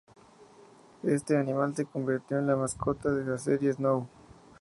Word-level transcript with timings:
Este 1.03 1.37
animal 1.37 1.75
se 1.75 1.85
convirtió 1.85 2.39
en 2.39 2.47
la 2.47 2.55
mascota 2.55 3.11
de 3.11 3.23
las 3.23 3.43
series 3.43 3.79
Now! 3.79 4.09